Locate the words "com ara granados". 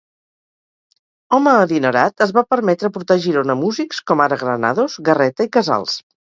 4.11-4.99